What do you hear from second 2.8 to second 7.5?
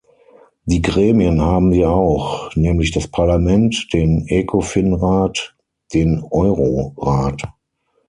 das Parlament, den Ecofin-Rat, den Euro-Rat.